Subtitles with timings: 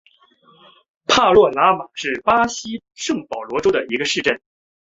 [1.05, 4.41] 帕诺拉马是巴西圣保罗州的一个市镇。